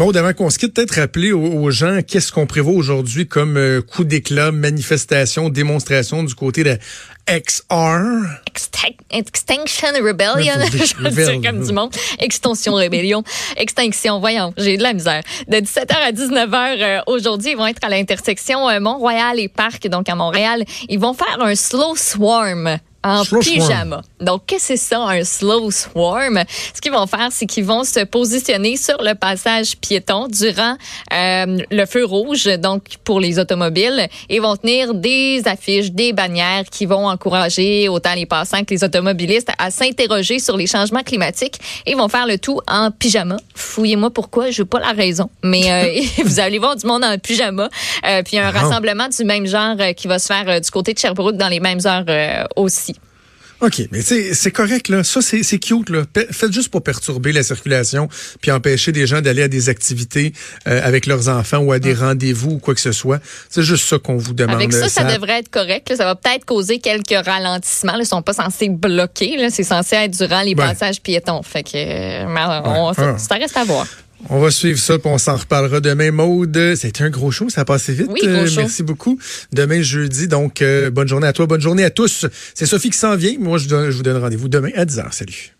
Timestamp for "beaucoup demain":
78.82-79.82